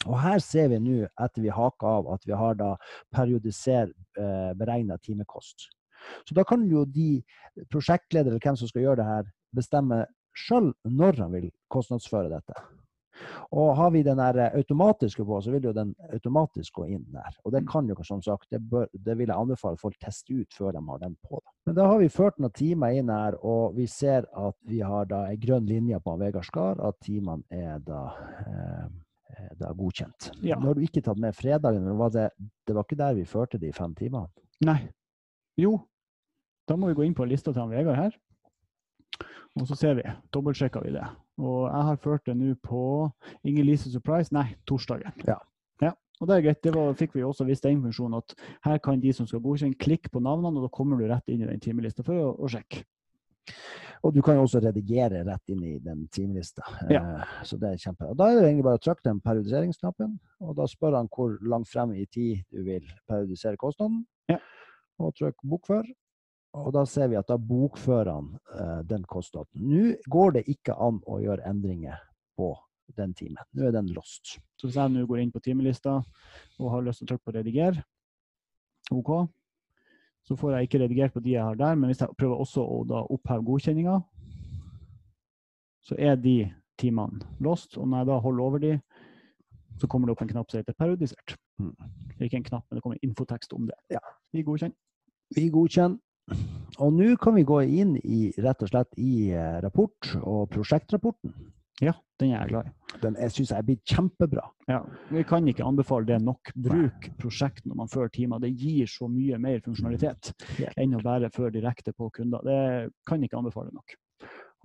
Og 0.07 0.15
her 0.23 0.39
ser 0.43 0.71
vi 0.73 0.79
nå, 0.83 1.01
etter 1.11 1.43
vi 1.43 1.51
haker 1.53 1.89
av, 1.91 2.13
at 2.15 2.27
vi 2.27 2.37
har 2.39 2.59
da 2.59 2.75
periodiser 3.15 3.91
eh, 3.91 4.53
beregna 4.59 4.99
timekost. 5.03 5.69
Så 6.29 6.37
da 6.39 6.45
kan 6.47 6.65
jo 6.71 6.85
de 6.87 7.19
prosjektleder 7.73 8.31
eller 8.31 8.45
hvem 8.45 8.59
som 8.59 8.71
skal 8.71 8.85
gjøre 8.85 9.01
det 9.03 9.09
her, 9.09 9.31
bestemme 9.57 10.05
sjøl 10.39 10.71
når 10.87 11.25
han 11.25 11.33
vil 11.35 11.49
kostnadsføre 11.73 12.31
dette. 12.31 12.55
Og 13.51 13.73
har 13.77 13.91
vi 13.91 14.05
den 14.07 14.21
der 14.21 14.53
automatiske 14.55 15.25
på, 15.25 15.41
så 15.43 15.51
vil 15.51 15.65
jo 15.65 15.75
den 15.75 15.95
automatisk 16.13 16.79
gå 16.79 16.85
inn 16.95 17.07
der. 17.15 17.35
Og 17.45 17.53
det 17.55 17.65
kan 17.71 17.89
jo 17.89 17.97
som 18.07 18.23
sagt, 18.23 18.47
det, 18.51 18.61
bør, 18.71 18.87
det 18.93 19.19
vil 19.19 19.33
jeg 19.33 19.37
anbefale 19.37 19.81
folk 19.81 19.99
teste 19.99 20.35
ut 20.35 20.55
før 20.55 20.77
de 20.77 20.85
har 20.91 21.03
den 21.03 21.17
på. 21.27 21.41
Da. 21.43 21.55
Men 21.69 21.75
da 21.77 21.85
har 21.85 21.99
vi 22.01 22.07
ført 22.09 22.39
noen 22.41 22.53
timer 22.57 22.95
inn 22.97 23.11
her, 23.13 23.35
og 23.45 23.75
vi 23.77 23.85
ser 23.93 24.25
at 24.41 24.55
vi 24.65 24.79
har 24.81 25.05
da 25.11 25.27
ei 25.29 25.37
grønn 25.37 25.67
linje 25.69 25.99
på 26.01 26.15
Vegard 26.17 26.47
Skar, 26.49 26.79
at 26.81 26.97
timene 27.05 27.45
er 27.53 27.83
da 27.85 27.99
eh, 28.41 28.87
da 29.61 29.75
godkjent. 29.77 30.31
Ja. 30.41 30.57
Nå 30.57 30.71
har 30.71 30.79
du 30.79 30.87
ikke 30.87 31.03
tatt 31.05 31.21
med 31.21 31.37
fredagen, 31.37 31.85
men 31.85 31.99
var 32.01 32.15
det, 32.15 32.31
det 32.65 32.73
var 32.73 32.89
ikke 32.89 32.97
der 33.03 33.19
vi 33.19 33.27
førte 33.29 33.61
de 33.61 33.75
fem 33.77 33.93
timene? 33.99 34.33
Nei. 34.65 34.79
Jo, 35.61 35.75
da 36.65 36.79
må 36.81 36.89
vi 36.89 36.97
gå 36.97 37.05
inn 37.05 37.19
på 37.19 37.29
lista 37.29 37.53
til 37.53 37.69
Vegard 37.69 38.01
her. 38.01 38.17
Og 39.61 39.69
så 39.69 39.77
ser 39.77 40.01
vi. 40.01 40.09
Dobbeltsjekker 40.33 40.89
vi 40.89 40.97
det. 40.97 41.05
Og 41.37 41.67
jeg 41.67 41.85
har 41.91 42.01
ført 42.01 42.25
det 42.33 42.39
nå 42.41 42.55
på 42.65 42.81
Inger 43.45 43.69
Lise 43.69 43.93
Surprise, 43.93 44.33
nei, 44.33 44.55
torsdagen. 44.65 45.21
Ja. 45.29 45.37
Og 46.21 46.29
det 46.29 46.37
er 46.37 46.45
greit. 46.49 46.63
Det 46.65 46.75
var, 46.75 46.95
fikk 46.99 47.15
vi 47.15 47.25
også 47.27 47.47
vist 47.49 47.67
den 47.67 47.83
funksjonen 47.85 48.19
at 48.19 48.35
her 48.67 48.79
kan 48.83 49.01
de 49.01 49.13
som 49.15 49.27
skal 49.29 49.43
godkjenne, 49.45 49.79
klikke 49.79 50.11
på 50.13 50.23
navnene, 50.25 50.59
og 50.59 50.67
da 50.67 50.73
kommer 50.75 50.99
du 50.99 51.07
rett 51.09 51.31
inn 51.31 51.45
i 51.45 51.51
den 51.51 51.63
timelista 51.63 52.05
for 52.07 52.19
å, 52.19 52.33
å 52.43 52.51
sjekke. 52.51 52.83
Og 54.07 54.15
du 54.15 54.21
kan 54.23 54.37
jo 54.39 54.45
også 54.45 54.61
redigere 54.63 55.25
rett 55.27 55.51
inn 55.51 55.63
i 55.67 55.77
den 55.83 56.05
timelista. 56.15 56.63
Ja. 56.91 57.01
Eh, 57.03 57.39
Så 57.49 57.59
det 57.59 57.73
er 57.73 57.81
kjempe. 57.83 58.11
Og 58.11 58.19
da 58.19 58.29
er 58.31 58.39
det 58.39 58.45
egentlig 58.49 58.67
bare 58.69 58.79
å 58.79 58.85
trykke 58.85 59.07
den 59.09 59.23
periodiseringsknappen, 59.25 60.13
og 60.45 60.53
da 60.59 60.69
spør 60.71 60.99
han 61.01 61.11
hvor 61.15 61.39
langt 61.43 61.71
frem 61.71 61.97
i 61.99 62.07
tid 62.07 62.45
du 62.51 62.63
vil 62.67 62.87
periodisere 63.09 63.59
kostnaden. 63.59 64.05
Ja. 64.31 64.39
Og 65.03 65.15
trykk 65.19 65.43
bokfør. 65.47 65.89
Og 66.59 66.71
da 66.75 66.85
ser 66.89 67.11
vi 67.13 67.19
at 67.19 67.29
da 67.29 67.37
bokfører 67.39 68.13
han 68.13 68.31
eh, 68.55 68.79
den 68.89 69.05
kostnaden. 69.07 69.67
Nå 69.69 69.99
går 70.11 70.39
det 70.39 70.47
ikke 70.51 70.75
an 70.75 71.03
å 71.07 71.21
gjøre 71.23 71.45
endringer 71.47 72.01
på 72.39 72.55
den 72.97 73.15
timen. 73.15 73.41
Nå 73.53 73.69
er 73.69 73.75
den 73.75 73.91
lost. 73.95 74.39
Så 74.57 74.69
hvis 74.69 74.79
jeg 74.79 74.93
nå 74.93 75.05
går 75.07 75.23
inn 75.23 75.33
på 75.35 75.43
timelista 75.45 75.99
og 76.59 76.71
har 76.73 76.87
lyst 76.87 77.03
til 77.03 77.09
å 77.09 77.11
trykke 77.13 77.29
på 77.29 77.35
rediger, 77.37 77.83
OK, 78.95 79.11
så 80.29 80.37
får 80.37 80.55
jeg 80.55 80.69
ikke 80.69 80.81
redigert 80.83 81.15
på 81.15 81.23
de 81.25 81.35
jeg 81.35 81.45
har 81.45 81.57
der, 81.57 81.77
men 81.77 81.91
hvis 81.91 82.03
jeg 82.05 82.17
prøver 82.19 82.41
også 82.41 82.65
å 82.65 82.81
da 82.89 83.03
oppheve 83.13 83.45
godkjenninga, 83.49 83.99
så 85.89 85.97
er 85.99 86.19
de 86.21 86.39
timene 86.81 87.21
lost. 87.45 87.79
Og 87.79 87.89
når 87.89 88.03
jeg 88.03 88.11
da 88.11 88.19
holder 88.25 88.45
over 88.45 88.63
de, 88.65 88.75
så 89.81 89.89
kommer 89.89 90.09
det 90.09 90.17
opp 90.17 90.25
en 90.25 90.33
knapp 90.33 90.51
som 90.51 90.61
heter 90.61 90.77
periodisert. 90.77 91.37
Mm. 91.63 91.73
Det 92.13 92.21
er 92.21 92.29
ikke 92.29 92.41
en 92.43 92.51
knapp, 92.51 92.67
men 92.69 92.79
det 92.79 92.85
kommer 92.85 93.07
infotekst 93.07 93.55
om 93.57 93.69
det. 93.71 93.79
Ja. 93.95 94.03
Vi 94.35 94.45
godkjenner. 94.47 94.77
Vi 95.37 95.49
godkjenner. 95.55 95.99
Og 96.85 96.93
nå 96.93 97.15
kan 97.23 97.35
vi 97.39 97.47
gå 97.49 97.63
inn 97.81 97.95
i 98.05 98.29
rett 98.45 98.61
og 98.63 98.69
slett 98.69 98.99
i 99.01 99.31
eh, 99.33 99.61
rapport 99.65 100.11
og 100.21 100.51
prosjektrapporten. 100.53 101.33
Ja, 101.85 101.93
den 102.19 102.33
er 102.33 102.43
jeg 102.43 102.51
glad 102.51 102.69
i. 102.69 102.99
Den 103.03 103.17
jeg 103.21 103.35
syns 103.35 103.53
jeg 103.55 103.67
blir 103.69 103.79
kjempebra. 103.87 104.45
Ja, 104.71 104.81
vi 105.13 105.23
kan 105.29 105.47
ikke 105.47 105.67
anbefale 105.67 106.09
det 106.09 106.19
nok. 106.25 106.51
Bruk 106.59 107.07
prosjekt 107.21 107.69
når 107.69 107.79
man 107.85 107.93
fører 107.93 108.11
timer. 108.15 108.43
Det 108.43 108.51
gir 108.59 108.91
så 108.91 109.07
mye 109.11 109.39
mer 109.43 109.63
funksjonalitet 109.63 110.33
enn 110.75 110.97
å 110.99 111.03
bare 111.05 111.31
før 111.35 111.55
direkte 111.55 111.95
på 111.95 112.11
kunder. 112.17 112.43
Det 112.43 112.91
kan 113.07 113.23
ikke 113.23 113.39
anbefale 113.39 113.71
nok. 113.75 113.95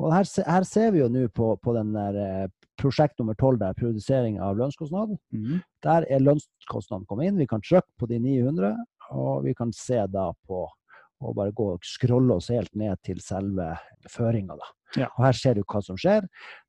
Og 0.02 0.10
her, 0.10 0.26
her 0.50 0.66
ser 0.66 0.94
vi 0.96 1.04
jo 1.04 1.10
nå 1.12 1.28
på, 1.38 1.52
på 1.62 1.74
den 1.76 1.92
der 1.94 2.18
eh, 2.18 2.48
prosjekt 2.82 3.20
nummer 3.22 3.38
12, 3.38 3.60
der 3.62 3.78
produsering 3.78 4.40
av 4.42 4.58
lønnskostnad. 4.58 5.14
Mhm. 5.36 5.62
Der 5.86 6.08
er 6.10 6.24
lønnskostnaden 6.24 7.06
kommet 7.06 7.30
inn. 7.30 7.38
Vi 7.38 7.50
kan 7.50 7.62
trykke 7.62 7.92
på 8.00 8.10
de 8.10 8.18
900, 8.24 8.74
og 9.14 9.46
vi 9.46 9.54
kan 9.54 9.74
se 9.76 10.02
da 10.10 10.32
på 10.48 10.66
og 11.22 11.36
bare 11.38 11.54
gå 11.56 11.68
og 11.76 11.86
scrolle 11.88 12.38
oss 12.40 12.50
helt 12.54 12.74
ned 12.80 13.00
til 13.06 13.22
selve 13.24 13.74
føringa. 14.12 14.58
Ja. 14.98 15.08
Og 15.18 15.24
her 15.26 15.38
ser 15.38 15.58
du 15.58 15.64
hva 15.66 15.82
som 15.82 15.98
skjer. 15.98 16.26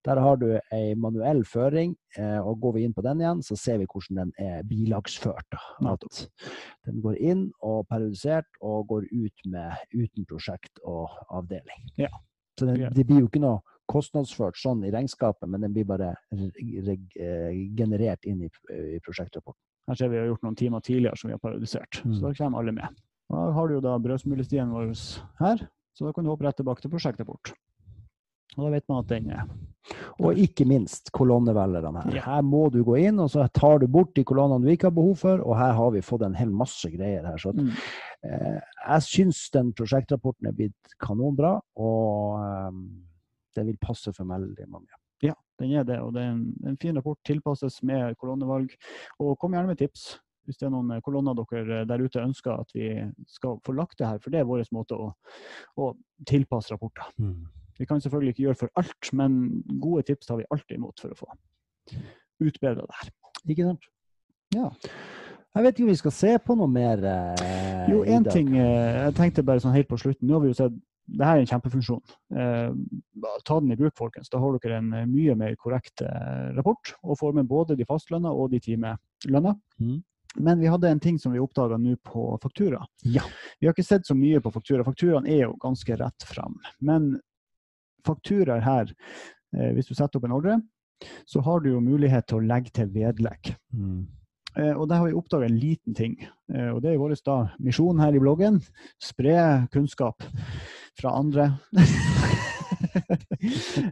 Der 0.06 0.20
har 0.20 0.38
du 0.40 0.46
ei 0.72 0.94
manuell 0.96 1.42
føring, 1.48 1.94
eh, 2.16 2.38
og 2.40 2.60
går 2.62 2.76
vi 2.78 2.84
inn 2.86 2.94
på 2.96 3.04
den 3.04 3.20
igjen, 3.20 3.42
så 3.44 3.56
ser 3.60 3.80
vi 3.82 3.88
hvordan 3.90 4.22
den 4.22 4.32
er 4.40 4.64
bilagsført. 4.68 5.58
Den 6.88 7.02
går 7.04 7.20
inn 7.20 7.44
og 7.60 7.84
periodisert 7.90 8.48
og 8.62 8.88
går 8.92 9.08
ut 9.12 9.46
med 9.52 9.84
uten 9.92 10.28
prosjekt 10.30 10.80
og 10.84 11.12
avdeling. 11.28 11.90
Ja. 12.00 12.12
Så 12.58 12.68
det, 12.70 12.94
det 12.94 13.06
blir 13.08 13.24
jo 13.24 13.28
ikke 13.28 13.42
noe 13.42 13.60
kostnadsført 13.90 14.56
sånn 14.56 14.84
i 14.86 14.92
regnskapet, 14.94 15.48
men 15.50 15.66
den 15.66 15.74
blir 15.74 15.88
bare 15.88 16.14
eh, 16.32 17.50
generert 17.76 18.24
inn 18.24 18.46
i, 18.46 18.50
i 18.96 19.00
prosjektrapporten. 19.04 19.60
Her 19.90 19.98
ser 20.00 20.08
vi 20.08 20.16
har 20.16 20.30
gjort 20.30 20.46
noen 20.46 20.56
timer 20.56 20.80
tidligere 20.80 21.20
som 21.20 21.28
vi 21.28 21.36
har 21.36 21.42
periodisert. 21.42 22.00
Mm. 22.06 22.14
Så 22.14 22.24
da 22.24 22.32
kommer 22.38 22.62
alle 22.62 22.72
med. 22.78 23.02
Og 23.34 23.40
Da 23.40 23.52
har 23.52 23.68
du 23.68 23.74
jo 23.74 23.82
da 23.82 23.98
brødsmulestien 23.98 24.70
vår 24.70 24.94
her, 25.42 25.66
så 25.94 26.06
da 26.06 26.14
kan 26.14 26.24
du 26.24 26.30
hoppe 26.30 26.46
rett 26.46 26.58
tilbake 26.60 26.84
til 26.84 26.92
prosjektrapport. 26.92 27.54
Og 28.54 28.66
da 28.66 28.70
vet 28.70 28.84
man 28.90 29.00
at 29.02 29.10
den 29.10 29.30
er 29.34 29.48
Og 30.22 30.38
ikke 30.38 30.64
minst 30.64 31.10
kolonnevelgerne 31.12 32.04
her. 32.04 32.14
Ja. 32.14 32.22
Her 32.28 32.44
må 32.46 32.68
du 32.72 32.78
gå 32.86 32.96
inn, 33.02 33.18
og 33.20 33.32
så 33.32 33.44
tar 33.52 33.82
du 33.82 33.88
bort 33.90 34.14
de 34.14 34.24
kolonnene 34.24 34.64
du 34.64 34.70
ikke 34.70 34.88
har 34.88 34.96
behov 34.96 35.16
for, 35.20 35.42
og 35.42 35.58
her 35.58 35.74
har 35.76 35.90
vi 35.92 36.04
fått 36.06 36.22
en 36.24 36.36
hel 36.38 36.52
masse 36.54 36.88
greier 36.92 37.26
her. 37.26 37.40
Så 37.40 37.50
at, 37.50 37.58
mm. 37.58 37.72
eh, 38.30 38.60
jeg 38.78 39.06
syns 39.08 39.42
den 39.52 39.74
prosjektrapporten 39.76 40.48
er 40.48 40.56
blitt 40.56 40.96
kanonbra, 41.02 41.56
og 41.76 42.38
eh, 42.46 42.78
det 43.58 43.66
vil 43.66 43.80
passe 43.82 44.14
for 44.14 44.30
veldig 44.30 44.68
mange. 44.70 44.94
Ja, 45.24 45.34
den 45.60 45.74
er 45.74 45.84
det. 45.88 45.98
Og 46.00 46.14
det 46.14 46.22
er 46.22 46.32
en, 46.32 46.46
en 46.70 46.78
fin 46.80 46.96
rapport. 46.96 47.18
Tilpasses 47.26 47.82
med 47.82 48.14
kolonnevalg. 48.20 48.72
Og 49.18 49.36
kom 49.40 49.54
gjerne 49.56 49.74
med 49.74 49.82
tips 49.82 50.14
hvis 50.44 50.60
det 50.60 50.68
er 50.68 50.72
noen 50.74 51.00
kolonner 51.04 51.36
dere 51.38 51.82
der 51.88 52.04
ute 52.04 52.22
ønsker 52.22 52.60
at 52.60 52.70
vi 52.76 52.90
skal 53.30 53.58
få 53.64 53.74
lagt 53.76 53.98
det 53.98 54.08
her. 54.08 54.20
For 54.22 54.34
det 54.34 54.42
er 54.42 54.48
vår 54.48 54.64
måte 54.76 54.98
å, 54.98 55.10
å 55.80 55.90
tilpasse 56.28 56.74
rapporter. 56.74 57.10
Vi 57.78 57.88
kan 57.90 58.00
selvfølgelig 58.00 58.34
ikke 58.34 58.46
gjøre 58.46 58.60
for 58.60 58.78
alt, 58.78 59.10
men 59.12 59.62
gode 59.82 60.04
tips 60.06 60.26
tar 60.26 60.38
vi 60.38 60.48
alltid 60.50 60.78
imot 60.78 61.00
for 61.00 61.14
å 61.14 61.18
få 61.18 61.30
utbedra 62.44 62.84
det 62.84 63.00
her. 63.00 63.12
Ikke 63.50 63.68
sant? 63.68 63.90
Ja. 64.54 64.70
Jeg 65.54 65.64
vet 65.64 65.76
ikke 65.76 65.86
om 65.86 65.92
vi 65.92 66.00
skal 66.00 66.14
se 66.14 66.32
på 66.42 66.56
noe 66.58 66.70
mer 66.70 67.02
eh, 67.06 67.90
Jo, 67.90 68.00
én 68.10 68.24
ting 68.26 68.48
eh, 68.58 69.04
jeg 69.04 69.14
tenkte 69.18 69.44
bare 69.46 69.62
sånn 69.62 69.74
helt 69.74 69.90
på 69.90 69.98
slutten. 70.00 70.26
Nå 70.26 70.36
har 70.36 70.42
vi 70.42 70.50
jo 70.50 70.58
sett 70.58 70.74
det 71.04 71.26
her 71.26 71.36
er 71.36 71.42
en 71.42 71.50
kjempefunksjon. 71.50 72.00
Eh, 72.32 72.70
ta 73.44 73.58
den 73.60 73.74
i 73.74 73.76
bruk, 73.76 73.92
folkens. 73.98 74.30
Da 74.32 74.40
har 74.40 74.56
dere 74.62 74.80
en 74.80 74.90
eh, 74.96 75.06
mye 75.10 75.36
mer 75.36 75.56
korrekt 75.60 76.02
eh, 76.04 76.48
rapport, 76.56 76.94
og 77.02 77.18
får 77.20 77.36
med 77.36 77.50
både 77.50 77.76
de 77.76 77.86
fastlønna 77.88 78.32
og 78.32 78.50
de 78.54 78.62
timelønna. 78.64 79.54
Mhm. 79.80 80.02
Men 80.34 80.60
vi 80.60 80.66
hadde 80.66 80.88
en 80.90 81.00
ting 81.00 81.18
som 81.18 81.32
vi 81.32 81.42
oppdaga 81.42 81.78
nå 81.78 81.96
på 82.02 82.38
faktura. 82.42 82.82
Ja. 83.02 83.22
Vi 83.60 83.66
har 83.66 83.74
ikke 83.74 83.86
sett 83.86 84.06
så 84.06 84.16
mye 84.18 84.40
på 84.42 84.52
faktura. 84.54 84.84
Fakturaen 84.86 85.28
er 85.30 85.46
jo 85.46 85.54
ganske 85.62 85.96
rett 86.00 86.26
fram. 86.26 86.58
Men 86.80 87.14
fakturaer 88.06 88.64
her, 88.64 88.90
eh, 89.56 89.70
hvis 89.76 89.88
du 89.90 89.94
setter 89.94 90.18
opp 90.18 90.26
en 90.28 90.36
ordre, 90.36 90.58
så 91.26 91.40
har 91.44 91.60
du 91.60 91.70
jo 91.70 91.84
mulighet 91.84 92.26
til 92.28 92.40
å 92.40 92.46
legge 92.46 92.74
til 92.74 92.90
vedlegg. 92.94 93.54
Mm. 93.74 94.04
Eh, 94.56 94.72
og 94.72 94.88
der 94.88 95.00
har 95.00 95.08
vi 95.08 95.16
oppdaga 95.18 95.48
en 95.48 95.58
liten 95.58 95.94
ting. 95.94 96.16
Eh, 96.52 96.70
og 96.70 96.82
det 96.82 96.92
er 96.92 97.00
vår 97.00 97.16
da 97.26 97.38
misjon 97.58 98.02
her 98.02 98.14
i 98.14 98.22
bloggen. 98.22 98.60
Spre 99.02 99.66
kunnskap 99.74 100.26
fra 101.00 101.18
andre. 101.20 101.52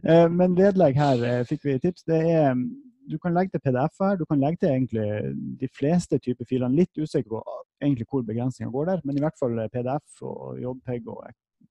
Eh, 0.03 0.29
Men 0.29 0.55
vedlegg 0.57 0.97
her 0.97 1.21
eh, 1.27 1.41
fikk 1.47 1.65
vi 1.65 1.75
tips. 1.81 2.03
Det 2.09 2.17
er 2.33 2.55
du 3.09 3.17
kan 3.19 3.33
legge 3.35 3.53
til 3.53 3.63
PDF 3.63 3.99
her. 4.01 4.17
Du 4.19 4.25
kan 4.29 4.41
legge 4.41 4.61
til 4.61 4.71
egentlig 4.71 5.07
de 5.59 5.69
fleste 5.71 6.19
typer 6.23 6.47
filer. 6.49 6.71
Litt 6.73 6.97
usikker 6.97 7.29
på 7.35 7.41
ah, 7.41 7.61
egentlig 7.83 8.07
hvor 8.09 8.25
begrensninga 8.27 8.71
går 8.71 8.91
der, 8.91 9.03
men 9.03 9.17
i 9.17 9.23
hvert 9.23 9.39
fall 9.39 9.59
PDF 9.73 10.23
og 10.23 10.59
JPEG 10.61 11.09
og 11.11 11.25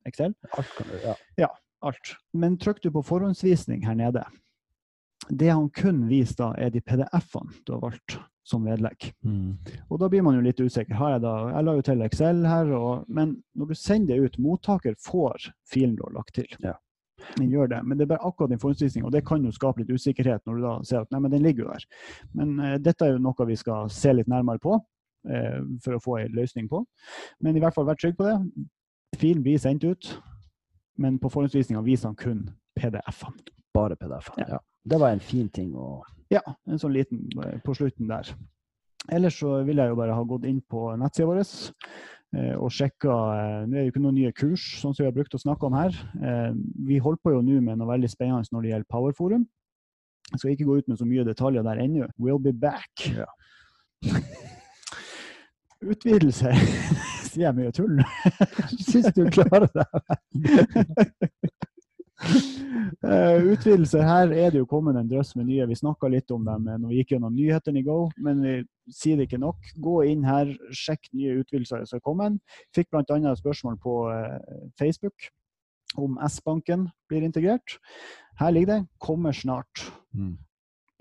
Excel. 0.09 0.35
Alt 0.59 0.77
kan 0.79 0.91
du, 0.91 0.99
ja. 1.41 1.51
Alt. 1.83 2.15
Men 2.33 2.59
trykk 2.63 2.83
du 2.85 2.93
på 2.95 3.03
forhåndsvisning 3.07 3.87
her 3.87 3.99
nede. 3.99 4.23
Det 5.31 5.51
han 5.51 5.71
kun 5.75 6.05
viser 6.11 6.39
da, 6.39 6.51
er 6.59 6.71
de 6.75 6.83
PDF-ene 6.83 7.63
du 7.67 7.75
har 7.77 7.83
valgt 7.83 8.19
som 8.47 8.65
vedlegg. 8.67 9.13
Mm. 9.23 9.55
Og 9.89 10.01
da 10.03 10.09
blir 10.11 10.25
man 10.27 10.37
jo 10.37 10.45
litt 10.45 10.61
usikker. 10.61 10.97
Har 10.99 11.17
jeg, 11.17 11.23
da, 11.25 11.35
jeg 11.55 11.67
la 11.67 11.75
jo 11.79 11.85
til 11.87 12.07
Excel 12.07 12.47
her, 12.47 12.73
og, 12.75 13.05
men 13.07 13.37
når 13.59 13.71
du 13.71 13.79
sender 13.79 14.19
det 14.19 14.33
ut, 14.33 14.41
mottaker 14.43 14.97
får 14.99 15.53
filen 15.71 15.95
du 15.99 16.03
har 16.09 16.17
lagt 16.19 16.35
til. 16.39 16.51
Ja. 16.63 16.75
Den 17.37 17.51
gjør 17.53 17.71
det, 17.73 17.81
men 17.87 17.99
det 17.99 18.07
er 18.07 18.13
bare 18.15 18.29
akkurat 18.29 18.53
den 18.53 18.61
forhåndsvisninga, 18.63 19.07
og 19.09 19.15
det 19.15 19.25
kan 19.29 19.45
jo 19.45 19.53
skape 19.55 19.83
litt 19.83 19.93
usikkerhet 19.93 20.45
når 20.47 20.59
du 20.59 20.65
da 20.67 20.75
ser 20.89 21.05
at 21.05 21.13
nei, 21.15 21.21
men 21.25 21.35
den 21.35 21.45
ligger 21.47 21.67
jo 21.67 21.73
der. 21.73 21.87
Men 22.39 22.55
eh, 22.61 22.79
dette 22.83 23.07
er 23.07 23.15
jo 23.15 23.23
noe 23.23 23.49
vi 23.49 23.59
skal 23.59 23.91
se 23.93 24.15
litt 24.15 24.31
nærmere 24.31 24.63
på 24.63 24.77
eh, 25.29 25.61
for 25.85 25.97
å 25.99 26.03
få 26.03 26.19
en 26.23 26.37
løsning 26.39 26.69
på. 26.73 26.83
Men 27.45 27.57
i 27.57 27.63
hvert 27.63 27.77
fall 27.77 27.89
vær 27.89 28.01
trygg 28.01 28.19
på 28.19 28.29
det. 28.29 28.37
Filen 29.21 29.45
blir 29.45 29.61
sendt 29.61 29.85
ut, 29.85 30.13
men 31.01 31.19
på 31.21 31.31
forhåndsvisninga 31.33 31.85
viser 31.85 32.11
han 32.11 32.19
kun 32.19 32.47
PDF-ene. 32.79 33.51
Bare 33.73 33.97
PDF. 33.97 34.33
Ja. 34.37 34.57
Ja. 34.57 34.63
Det 34.85 34.99
var 34.99 35.15
en 35.15 35.23
fin 35.23 35.49
ting 35.49 35.77
å 35.79 36.03
Ja, 36.33 36.41
en 36.65 36.81
sånn 36.81 36.95
liten 36.97 37.27
eh, 37.45 37.59
på 37.65 37.75
slutten 37.77 38.09
der. 38.09 38.31
Ellers 39.13 39.37
så 39.41 39.59
vil 39.67 39.81
jeg 39.83 39.91
jo 39.91 39.99
bare 39.99 40.15
ha 40.17 40.25
gått 40.25 40.47
inn 40.49 40.63
på 40.71 40.87
nettsida 40.97 41.27
vår 41.29 41.43
og 42.33 42.71
sjekka 42.73 43.13
Det 43.13 43.69
Nå 43.69 43.77
er 43.77 43.81
det 43.83 43.83
jo 43.87 43.93
ikke 43.93 44.03
noen 44.05 44.17
nye 44.17 44.33
kurs, 44.33 44.63
sånn 44.81 44.95
som 44.95 45.05
vi 45.05 45.09
har 45.11 45.17
brukt 45.17 45.35
å 45.37 45.41
snakke 45.43 45.67
om 45.69 45.75
her. 45.77 45.97
Eh, 46.23 46.53
Vi 46.89 46.99
holder 46.99 47.21
på 47.23 47.35
jo 47.35 47.43
nå 47.45 47.59
med 47.61 47.77
noe 47.79 47.91
veldig 47.91 48.09
spennende 48.09 48.49
når 48.53 48.63
det 48.63 48.71
gjelder 48.73 48.89
Powerforum. 48.91 49.45
Jeg 50.33 50.39
skal 50.41 50.55
ikke 50.55 50.65
gå 50.71 50.79
ut 50.79 50.89
med 50.89 50.99
så 50.99 51.05
mye 51.05 51.25
detaljer 51.29 51.63
der 51.67 51.83
ennå. 51.83 52.09
We'll 52.17 52.41
be 52.41 52.53
back. 52.53 53.05
Ja. 53.13 53.27
Utvidelse 55.83 56.53
Sier 57.33 57.49
jeg 57.49 57.57
mye 57.57 57.73
tull? 57.75 58.01
Syns 58.79 59.13
du 59.17 59.25
klarer 59.33 59.69
det? 59.73 59.87
Eh, 63.03 63.43
utvidelser 63.51 64.05
Her 64.07 64.31
er 64.31 64.53
det 64.55 64.61
jo 64.61 64.67
kommet 64.71 64.95
en 64.95 65.09
drøss 65.11 65.33
med 65.35 65.49
nye. 65.49 65.67
Vi 65.67 65.75
snakka 65.75 66.07
litt 66.13 66.31
om 66.31 66.45
dem 66.47 66.69
eh, 66.71 66.79
når 66.79 66.93
vi 66.93 67.01
gikk 67.01 67.17
gjennom 67.17 67.35
nyhetene 67.35 67.81
i 67.81 67.87
Go, 67.87 67.97
men 68.23 68.43
vi 68.45 68.53
sier 68.95 69.19
det 69.19 69.27
ikke 69.27 69.41
nok. 69.43 69.73
Gå 69.83 69.97
inn 70.13 70.23
her, 70.27 70.53
sjekk 70.71 71.09
nye 71.11 71.41
utvidelser 71.41 71.83
som 71.89 71.99
er 71.99 72.05
kommet. 72.05 72.39
Fikk 72.77 72.93
bl.a. 72.93 73.03
et 73.03 73.43
spørsmål 73.43 73.81
på 73.83 73.97
eh, 74.13 74.63
Facebook 74.79 75.29
om 75.99 76.15
S-banken 76.29 76.87
blir 77.11 77.27
integrert. 77.27 77.77
Her 78.39 78.55
ligger 78.55 78.75
det 78.75 78.87
'kommer 78.99 79.33
snart'. 79.33 79.91
Mm. 80.15 80.39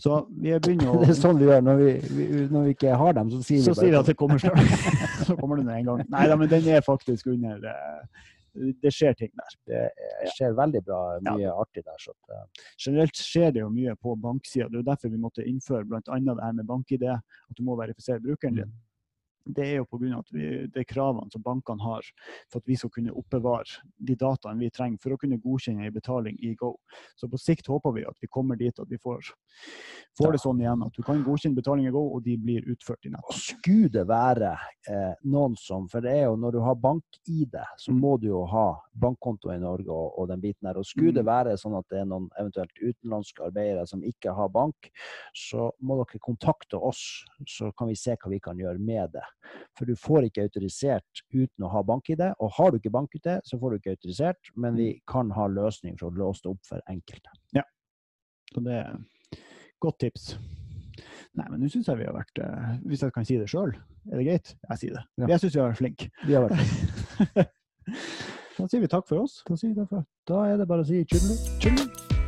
Så 0.01 0.25
vi 0.41 0.57
begynner 0.57 0.89
å 0.89 0.99
Det 1.05 1.13
er 1.13 1.21
sånn 1.21 1.37
vi 1.37 1.45
gjør 1.45 1.61
når 1.61 1.81
vi, 1.83 1.91
vi, 2.17 2.27
når 2.49 2.63
vi 2.65 2.75
ikke 2.75 2.97
har 2.97 3.13
dem, 3.13 3.31
så 3.31 3.43
sier 3.45 3.61
så 3.61 3.75
vi 3.75 3.83
sier 3.83 3.93
vi 3.93 4.01
at 4.01 4.09
det 4.09 4.17
kommer 4.17 4.41
snart. 4.41 4.57
så 5.27 5.37
kommer 5.37 5.61
det 5.61 5.65
med 5.69 5.77
en 5.79 5.91
gang. 5.91 6.05
Nei 6.09 6.27
da, 6.27 6.35
men 6.35 6.49
den 6.49 6.67
er 6.67 6.81
faktisk 6.81 7.29
under 7.29 7.69
Det 8.53 8.91
skjer 8.91 9.13
ting 9.15 9.31
der. 9.37 9.53
det 9.67 9.75
er- 9.75 10.31
skjer 10.35 10.53
veldig 10.55 10.83
bra, 10.83 11.19
mye 11.23 11.51
artig 11.55 11.83
der. 11.85 11.95
Så 11.99 12.11
at, 12.11 12.35
eh, 12.35 12.63
Generelt 12.77 13.15
skjer 13.15 13.53
det 13.53 13.61
jo 13.61 13.69
mye 13.69 13.95
på 13.95 14.15
banksida. 14.19 14.67
Det 14.67 14.75
er 14.75 14.83
jo 14.83 14.89
derfor 14.91 15.09
vi 15.09 15.17
måtte 15.17 15.45
innføre 15.47 15.85
bl.a. 15.87 15.99
det 16.19 16.43
her 16.43 16.51
med 16.53 16.65
bank-ID, 16.65 17.03
at 17.07 17.55
du 17.57 17.63
må 17.63 17.75
verifisere 17.77 18.19
brukeren 18.19 18.55
din. 18.55 18.73
Det 19.45 19.63
er 19.65 19.75
jo 19.77 19.85
pga. 19.85 20.21
de 20.73 20.83
kravene 20.85 21.31
som 21.31 21.41
bankene 21.41 21.81
har 21.81 22.01
for 22.51 22.59
at 22.59 22.67
vi 22.67 22.75
skal 22.75 22.89
kunne 22.89 23.11
oppbevare 23.11 23.81
de 23.97 24.15
dataene 24.15 24.59
vi 24.59 24.69
trenger 24.69 24.99
for 25.01 25.11
å 25.15 25.17
kunne 25.17 25.39
godkjenne 25.41 25.85
en 25.87 25.93
betaling 25.93 26.37
i 26.43 26.53
Go. 26.55 26.75
Så 27.15 27.27
på 27.29 27.39
sikt 27.39 27.67
håper 27.67 27.93
vi 27.95 28.03
at 28.05 28.17
vi 28.21 28.27
kommer 28.27 28.55
dit 28.55 28.77
at 28.79 28.87
vi 28.89 28.97
får, 29.01 29.31
får 30.17 30.31
det 30.31 30.41
sånn 30.43 30.61
igjen 30.61 30.83
at 30.85 30.93
du 30.93 31.01
kan 31.03 31.23
godkjenne 31.23 31.55
betaling 31.57 31.87
i 31.87 31.91
Go, 31.91 32.03
og 32.15 32.23
de 32.23 32.37
blir 32.37 32.61
utført 32.69 33.05
i 33.05 33.09
nett. 33.09 33.33
skulle 33.33 33.89
det 33.89 34.05
være 34.07 34.51
eh, 34.87 35.13
noen 35.23 35.55
som 35.57 35.87
For 35.89 36.01
det 36.01 36.11
er 36.11 36.23
jo 36.25 36.35
når 36.37 36.51
du 36.51 36.59
har 36.61 36.75
bank-ID, 36.75 37.55
så 37.77 37.91
Mm. 37.91 37.99
må 37.99 38.19
du 38.19 38.27
jo 38.27 38.45
ha 38.45 38.79
bankkonto 38.93 39.51
i 39.51 39.59
Norge 39.59 39.89
og, 39.89 40.19
og 40.19 40.27
den 40.27 40.41
biten 40.41 40.67
her. 40.67 40.77
Og 40.77 40.85
skulle 40.85 41.13
det 41.13 41.23
Mm. 41.25 41.31
være 41.31 41.57
sånn 41.57 41.77
at 41.77 41.85
det 41.89 41.99
er 41.99 42.05
noen 42.05 42.29
eventuelt 42.39 42.71
utenlandske 42.81 43.43
arbeidere 43.45 43.87
som 43.87 44.01
ikke 44.03 44.33
har 44.35 44.49
bank, 44.49 44.91
så 45.35 45.71
må 45.81 45.97
dere 46.05 46.19
kontakte 46.19 46.77
oss, 46.81 47.25
så 47.47 47.71
kan 47.75 47.87
vi 47.87 47.95
se 47.95 48.15
hva 48.15 48.29
vi 48.29 48.39
kan 48.39 48.57
gjøre 48.57 48.79
med 48.79 49.11
det. 49.13 49.23
For 49.77 49.89
du 49.89 49.95
får 49.99 50.27
ikke 50.27 50.45
autorisert 50.47 51.23
uten 51.33 51.65
å 51.65 51.71
ha 51.73 51.83
bank-ID. 51.87 52.23
Og 52.39 52.53
har 52.57 52.71
du 52.71 52.79
ikke 52.79 52.93
bank-ID, 52.93 53.29
så 53.47 53.59
får 53.59 53.73
du 53.73 53.79
ikke 53.79 53.95
autorisert, 53.97 54.51
men 54.55 54.77
vi 54.79 54.89
kan 55.09 55.31
ha 55.35 55.47
løsning 55.51 55.97
for 55.99 56.11
å 56.11 56.23
låse 56.25 56.45
det 56.45 56.53
opp 56.53 56.65
for 56.69 56.83
enkelte. 56.91 57.35
Ja. 57.57 57.65
Så 58.51 58.63
det 58.65 58.81
er 58.81 58.99
godt 59.81 60.01
tips. 60.03 60.33
Nei, 61.39 61.47
men 61.47 61.61
nå 61.61 61.69
syns 61.71 61.87
jeg 61.87 62.01
vi 62.01 62.03
har 62.03 62.13
vært 62.13 62.41
eh, 62.43 62.71
Hvis 62.91 63.05
jeg 63.05 63.13
kan 63.15 63.25
si 63.25 63.37
det 63.39 63.47
sjøl, 63.49 63.71
er 64.11 64.19
det 64.19 64.25
greit? 64.27 64.53
Jeg 64.67 64.81
sier 64.81 64.97
det. 64.99 65.05
Ja. 65.23 65.31
Jeg 65.31 65.45
syns 65.45 65.55
vi 65.55 65.63
har 65.63 65.71
vært 65.71 65.81
flinke. 65.81 66.11
Vi 66.27 66.35
har 66.35 66.47
vært 66.49 67.45
Da 68.57 68.67
sier 68.67 68.83
vi 68.83 68.91
takk 68.91 69.07
for 69.09 69.23
oss. 69.23 69.39
Da 69.47 69.55
derfor. 69.79 70.05
Da 70.27 70.45
er 70.51 70.61
det 70.61 70.69
bare 70.69 70.85
å 70.85 70.91
si. 70.91 71.05
Tjulling. 71.07 72.20